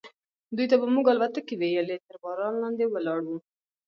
[0.55, 3.29] دوی ته به موږ الوتکې ویلې، تر باران لاندې ولاړ و.